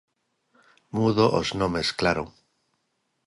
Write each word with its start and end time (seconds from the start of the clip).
Mudo 0.95 1.25
os 1.39 1.49
nomes, 1.61 1.87
claro. 1.99 2.25